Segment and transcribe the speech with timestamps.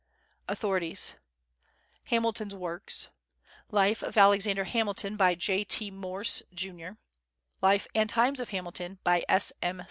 [0.49, 1.13] AUTHORITIES.
[2.05, 3.09] Hamilton's Works;
[3.69, 5.63] Life of Alexander Hamilton, by J.
[5.63, 5.91] T.
[5.91, 6.93] Morse, Jr.;
[7.61, 9.53] Life and Times of Hamilton, by S.
[9.61, 9.79] M.